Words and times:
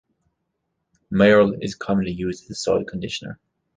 Maerl 1.13 1.55
is 1.61 1.75
commonly 1.75 2.09
used 2.11 2.45
as 2.45 2.49
a 2.49 2.55
soil 2.55 2.83
conditioner. 2.85 3.39